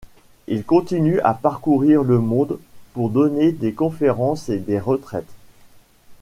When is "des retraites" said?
4.57-5.31